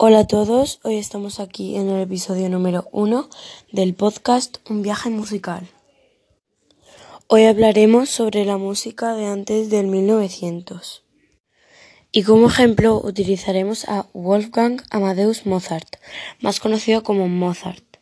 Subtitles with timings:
[0.00, 3.28] Hola a todos, hoy estamos aquí en el episodio número uno
[3.72, 5.68] del podcast Un viaje musical.
[7.26, 11.02] Hoy hablaremos sobre la música de antes del 1900.
[12.12, 15.96] Y como ejemplo utilizaremos a Wolfgang Amadeus Mozart,
[16.38, 17.96] más conocido como Mozart.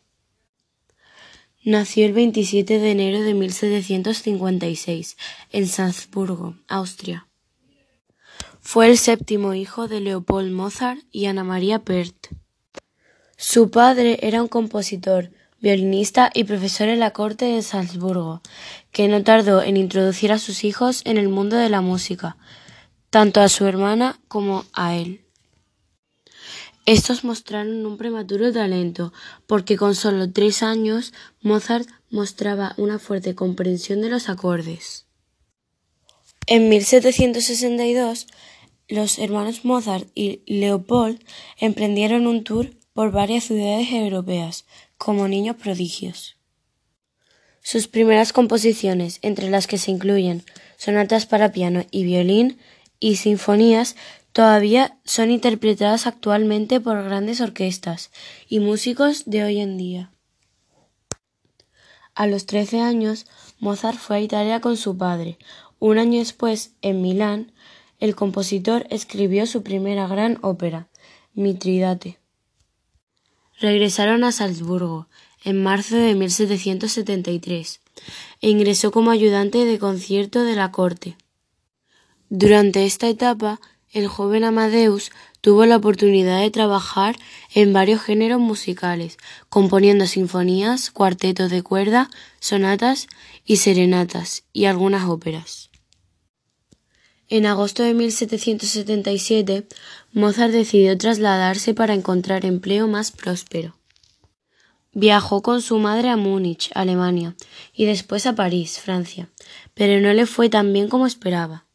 [1.65, 5.17] Nació el 27 de enero de 1756
[5.51, 7.26] en Salzburgo, Austria.
[8.59, 12.27] Fue el séptimo hijo de Leopold Mozart y Ana María Pärt.
[13.37, 18.41] Su padre era un compositor, violinista y profesor en la corte de Salzburgo,
[18.91, 22.37] que no tardó en introducir a sus hijos en el mundo de la música,
[23.09, 25.21] tanto a su hermana como a él.
[26.85, 29.11] Estos mostraron un prematuro talento,
[29.45, 35.06] porque con solo tres años Mozart mostraba una fuerte comprensión de los acordes.
[36.49, 38.25] En 1762,
[38.87, 41.21] los hermanos Mozart y Leopold
[41.59, 44.65] emprendieron un tour por varias ciudades europeas
[44.97, 46.37] como niños prodigios.
[47.61, 50.45] Sus primeras composiciones, entre las que se incluyen
[50.77, 52.57] sonatas para piano y violín
[52.97, 53.97] y sinfonías,
[54.31, 58.09] todavía son interpretadas actualmente por grandes orquestas
[58.47, 60.11] y músicos de hoy en día.
[62.15, 63.25] A los trece años,
[63.59, 65.37] Mozart fue a Italia con su padre.
[65.79, 67.51] Un año después, en Milán,
[67.99, 70.87] el compositor escribió su primera gran ópera,
[71.33, 72.19] Mitridate.
[73.59, 75.07] Regresaron a Salzburgo
[75.43, 77.81] en marzo de 1773
[78.41, 81.17] e ingresó como ayudante de concierto de la corte.
[82.29, 83.59] Durante esta etapa
[83.91, 85.11] el joven Amadeus
[85.47, 87.15] tuvo la oportunidad de trabajar
[87.53, 89.17] en varios géneros musicales,
[89.47, 92.09] componiendo sinfonías, cuartetos de cuerda,
[92.41, 93.07] sonatas
[93.45, 95.69] y serenatas y algunas óperas.
[97.29, 99.69] En agosto de 1777,
[100.11, 103.77] Mozart decidió trasladarse para encontrar empleo más próspero.
[104.91, 107.37] Viajó con su madre a Múnich, Alemania,
[107.71, 109.29] y después a París, Francia,
[109.73, 111.66] pero no le fue tan bien como esperaba.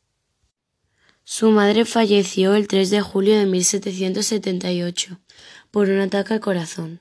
[1.24, 5.20] Su madre falleció el 3 de julio de 1778
[5.70, 7.00] por un ataque al corazón.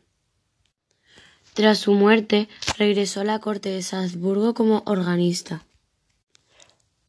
[1.53, 5.65] Tras su muerte, regresó a la corte de Salzburgo como organista.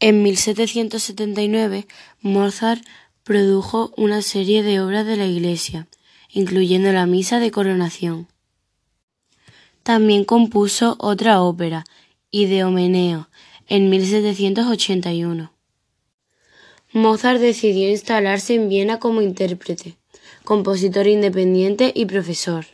[0.01, 1.87] En 1779,
[2.23, 2.85] Mozart
[3.23, 5.87] produjo una serie de obras de la Iglesia,
[6.29, 8.27] incluyendo la Misa de Coronación.
[9.85, 11.85] También compuso otra ópera,
[12.31, 13.29] Ideomeneo,
[13.69, 15.52] en 1781.
[16.95, 19.97] Mozart decidió instalarse en Viena como intérprete,
[20.45, 22.67] compositor independiente y profesor.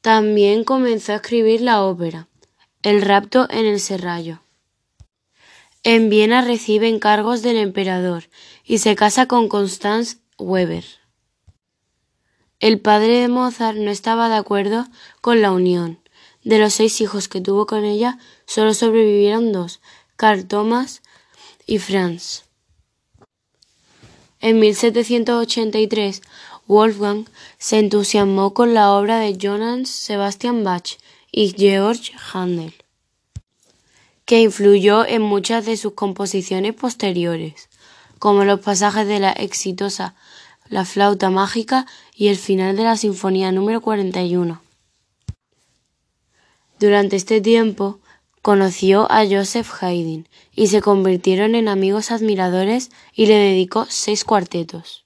[0.00, 2.26] También comenzó a escribir la ópera
[2.82, 4.40] El rapto en el serrallo.
[5.84, 8.24] En Viena recibe encargos del emperador
[8.64, 10.84] y se casa con Constance Weber.
[12.58, 14.84] El padre de Mozart no estaba de acuerdo
[15.20, 16.00] con la unión.
[16.42, 19.80] De los seis hijos que tuvo con ella, solo sobrevivieron dos,
[20.16, 21.02] Carl Thomas
[21.66, 22.45] y Franz.
[24.46, 26.22] En 1783,
[26.68, 27.26] Wolfgang
[27.58, 30.98] se entusiasmó con la obra de Johann Sebastian Bach
[31.32, 31.98] y Georg
[32.32, 32.72] Handel,
[34.24, 37.68] que influyó en muchas de sus composiciones posteriores,
[38.20, 40.14] como los pasajes de la exitosa
[40.68, 41.84] La flauta mágica
[42.14, 44.62] y el final de la Sinfonía número 41.
[46.78, 47.98] Durante este tiempo,
[48.46, 55.04] Conoció a Joseph Haydn y se convirtieron en amigos admiradores y le dedicó seis cuartetos.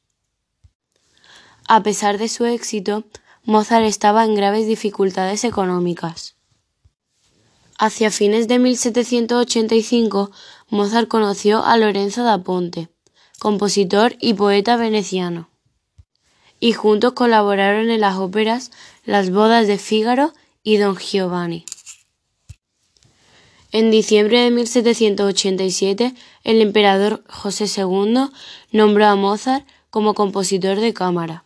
[1.66, 3.04] A pesar de su éxito,
[3.44, 6.34] Mozart estaba en graves dificultades económicas.
[7.78, 10.30] Hacia fines de 1785,
[10.68, 12.90] Mozart conoció a Lorenzo da Ponte,
[13.38, 15.48] compositor y poeta veneciano,
[16.58, 18.70] y juntos colaboraron en las óperas
[19.06, 21.64] Las bodas de Fígaro y Don Giovanni.
[23.72, 28.26] En diciembre de 1787, el emperador José II
[28.72, 31.44] nombró a Mozart como compositor de cámara.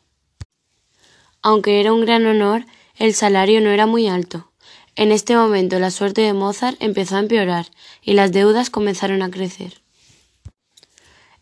[1.42, 2.64] Aunque era un gran honor,
[2.96, 4.50] el salario no era muy alto.
[4.96, 7.66] En este momento la suerte de Mozart empezó a empeorar
[8.00, 9.82] y las deudas comenzaron a crecer.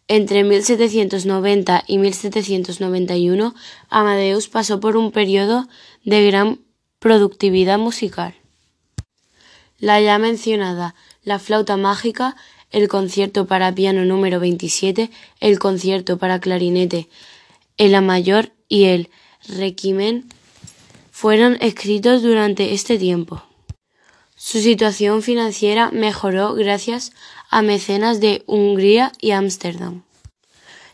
[0.08, 3.54] Entre 1790 y 1791,
[3.88, 5.68] Amadeus pasó por un periodo
[6.04, 6.58] de gran
[6.98, 8.41] productividad musical
[9.82, 10.94] la ya mencionada
[11.24, 12.36] La flauta mágica,
[12.70, 17.08] el concierto para piano número 27, el concierto para clarinete,
[17.78, 19.10] el A mayor y el
[19.48, 20.28] Requiem
[21.10, 23.42] fueron escritos durante este tiempo.
[24.36, 27.12] Su situación financiera mejoró gracias
[27.50, 30.04] a mecenas de Hungría y Ámsterdam.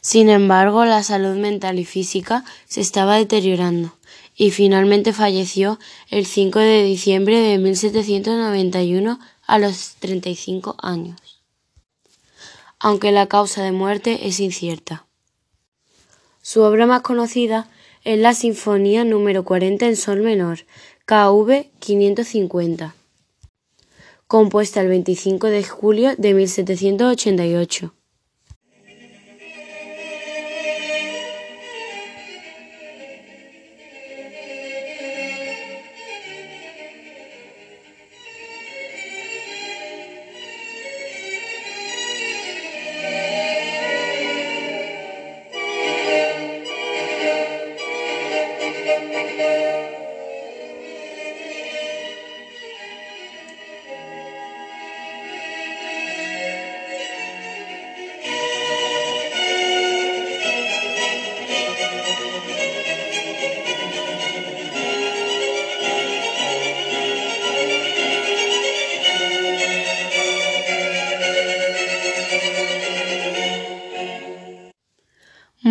[0.00, 3.92] Sin embargo, la salud mental y física se estaba deteriorando
[4.38, 11.42] y finalmente falleció el 5 de diciembre de 1791 a los 35 años,
[12.78, 15.04] aunque la causa de muerte es incierta.
[16.40, 17.68] Su obra más conocida
[18.04, 20.60] es la Sinfonía número 40 en Sol menor,
[21.04, 22.94] KV 550,
[24.28, 27.97] compuesta el 25 de julio de 1788.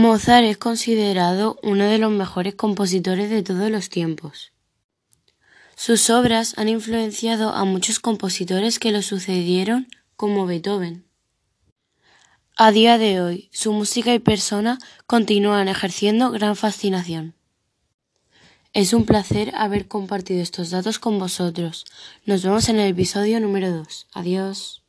[0.08, 4.54] Mozart es considerado uno de los mejores compositores de todos los tiempos.
[5.76, 11.06] Sus obras han influenciado a muchos compositores que lo sucedieron, como Beethoven.
[12.56, 17.36] A día de hoy, su música y persona continúan ejerciendo gran fascinación.
[18.72, 21.84] Es un placer haber compartido estos datos con vosotros.
[22.26, 24.08] Nos vemos en el episodio número 2.
[24.14, 24.87] Adiós.